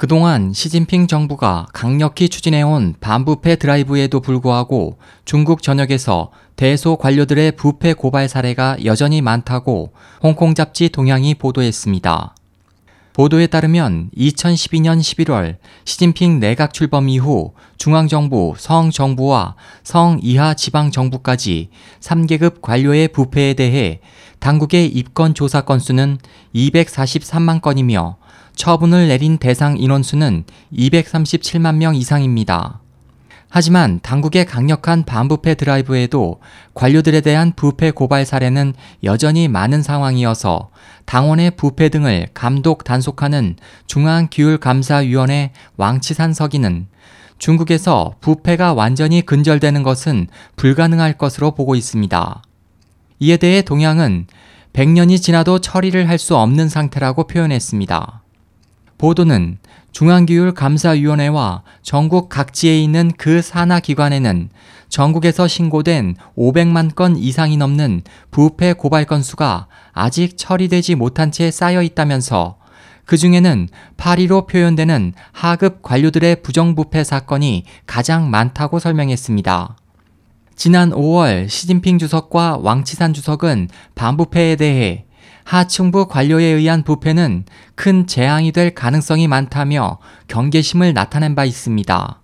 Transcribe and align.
그동안 0.00 0.54
시진핑 0.54 1.08
정부가 1.08 1.66
강력히 1.74 2.30
추진해온 2.30 2.94
반부패 3.00 3.56
드라이브에도 3.56 4.20
불구하고 4.20 4.96
중국 5.26 5.62
전역에서 5.62 6.30
대소 6.56 6.96
관료들의 6.96 7.52
부패 7.52 7.92
고발 7.92 8.26
사례가 8.26 8.78
여전히 8.86 9.20
많다고 9.20 9.92
홍콩 10.22 10.54
잡지 10.54 10.88
동향이 10.88 11.34
보도했습니다. 11.34 12.34
보도에 13.20 13.48
따르면 13.48 14.08
2012년 14.16 14.98
11월 14.98 15.58
시진핑 15.84 16.40
내각 16.40 16.72
출범 16.72 17.10
이후 17.10 17.52
중앙정부, 17.76 18.54
성정부와 18.56 19.56
성 19.82 20.18
이하 20.22 20.54
지방정부까지 20.54 21.68
3계급 22.00 22.62
관료의 22.62 23.08
부패에 23.08 23.52
대해 23.52 24.00
당국의 24.38 24.86
입건 24.86 25.34
조사 25.34 25.60
건수는 25.60 26.16
243만 26.54 27.60
건이며 27.60 28.16
처분을 28.54 29.08
내린 29.08 29.36
대상 29.36 29.76
인원수는 29.76 30.44
237만 30.72 31.74
명 31.74 31.94
이상입니다. 31.94 32.80
하지만 33.52 33.98
당국의 34.02 34.46
강력한 34.46 35.04
반부패 35.04 35.56
드라이브에도 35.56 36.40
관료들에 36.74 37.20
대한 37.20 37.52
부패 37.54 37.90
고발 37.90 38.24
사례는 38.24 38.74
여전히 39.02 39.48
많은 39.48 39.82
상황이어서 39.82 40.70
당원의 41.04 41.56
부패 41.56 41.88
등을 41.88 42.28
감독 42.32 42.84
단속하는 42.84 43.56
중앙기율감사위원회 43.86 45.50
왕치산 45.76 46.32
서기는 46.32 46.86
중국에서 47.38 48.14
부패가 48.20 48.72
완전히 48.72 49.22
근절되는 49.22 49.82
것은 49.82 50.28
불가능할 50.54 51.18
것으로 51.18 51.50
보고 51.50 51.74
있습니다. 51.74 52.42
이에 53.18 53.36
대해 53.36 53.62
동양은 53.62 54.26
100년이 54.72 55.20
지나도 55.20 55.60
처리를 55.60 56.08
할 56.08 56.18
수 56.18 56.36
없는 56.36 56.68
상태라고 56.68 57.26
표현했습니다. 57.26 58.22
보도는 59.00 59.56
중앙기율감사위원회와 59.92 61.62
전국 61.82 62.28
각지에 62.28 62.78
있는 62.80 63.10
그 63.16 63.40
산하 63.40 63.80
기관에는 63.80 64.50
전국에서 64.90 65.48
신고된 65.48 66.16
500만 66.36 66.94
건 66.94 67.16
이상이 67.16 67.56
넘는 67.56 68.02
부패 68.30 68.74
고발 68.74 69.06
건수가 69.06 69.68
아직 69.92 70.36
처리되지 70.36 70.96
못한 70.96 71.32
채 71.32 71.50
쌓여 71.50 71.82
있다면서 71.82 72.58
그 73.06 73.16
중에는 73.16 73.68
파리로 73.96 74.46
표현되는 74.46 75.14
하급 75.32 75.82
관료들의 75.82 76.42
부정부패 76.42 77.02
사건이 77.02 77.64
가장 77.86 78.30
많다고 78.30 78.78
설명했습니다. 78.78 79.76
지난 80.56 80.90
5월 80.90 81.48
시진핑 81.48 81.98
주석과 81.98 82.58
왕치산 82.60 83.14
주석은 83.14 83.70
반부패에 83.94 84.56
대해 84.56 85.06
하층부 85.44 86.08
관료에 86.08 86.44
의한 86.44 86.82
부패는 86.82 87.44
큰 87.74 88.06
재앙이 88.06 88.52
될 88.52 88.74
가능성이 88.74 89.28
많다며 89.28 89.98
경계심을 90.28 90.94
나타낸 90.94 91.34
바 91.34 91.44
있습니다. 91.44 92.20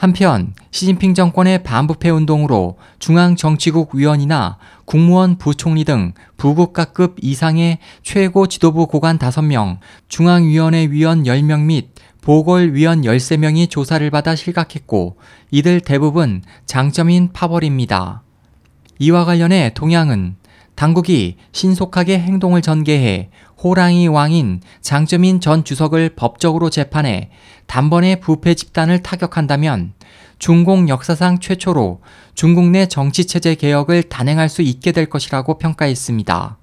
한편 0.00 0.54
시진핑 0.70 1.12
정권의 1.12 1.62
반부패 1.62 2.08
운동으로 2.08 2.78
중앙정치국 3.00 3.94
위원이나 3.94 4.56
국무원 4.86 5.36
부총리 5.36 5.84
등 5.84 6.14
부국가급 6.38 7.16
이상의 7.20 7.80
최고 8.02 8.46
지도부 8.46 8.86
고관 8.86 9.18
5명, 9.18 9.76
중앙위원회 10.08 10.86
위원 10.90 11.24
10명 11.24 11.64
및 11.64 11.90
보궐위원 12.22 13.02
13명이 13.02 13.68
조사를 13.68 14.10
받아 14.10 14.34
실각했고 14.34 15.18
이들 15.50 15.82
대부분 15.82 16.42
장점인 16.64 17.34
파벌입니다. 17.34 18.22
이와 18.98 19.26
관련해 19.26 19.72
동양은 19.74 20.36
당국이 20.80 21.36
신속하게 21.52 22.18
행동을 22.20 22.62
전개해 22.62 23.28
호랑이 23.62 24.08
왕인 24.08 24.62
장점인 24.80 25.42
전 25.42 25.62
주석을 25.62 26.14
법적으로 26.16 26.70
재판해 26.70 27.28
단번에 27.66 28.16
부패 28.16 28.54
집단을 28.54 29.02
타격한다면 29.02 29.92
중공 30.38 30.88
역사상 30.88 31.38
최초로 31.38 32.00
중국 32.32 32.70
내 32.70 32.86
정치체제 32.86 33.56
개혁을 33.56 34.04
단행할 34.04 34.48
수 34.48 34.62
있게 34.62 34.92
될 34.92 35.04
것이라고 35.04 35.58
평가했습니다. 35.58 36.56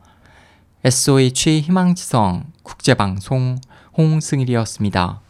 SOH 0.83 1.61
희망지성 1.61 2.45
국제방송 2.63 3.59
홍승일이었습니다. 3.95 5.21